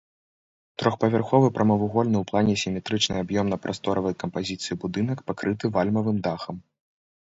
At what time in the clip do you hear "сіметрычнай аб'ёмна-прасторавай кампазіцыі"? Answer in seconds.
2.63-4.79